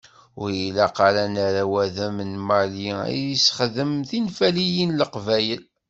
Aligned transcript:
Ur 0.41 0.49
ilaq 0.65 0.97
ara 1.07 1.21
ad 1.25 1.29
nerr 1.33 1.55
awadem 1.63 2.15
n 2.29 2.31
Mali 2.47 2.87
ad 3.07 3.13
yessexdem 3.29 3.91
tinfaliyin 4.09 4.91
n 4.93 4.97
Leqbayel. 4.99 5.63